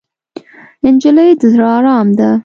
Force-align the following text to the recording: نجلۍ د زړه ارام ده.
نجلۍ 0.93 1.31
د 1.39 1.41
زړه 1.53 1.67
ارام 1.77 2.07
ده. 2.17 2.29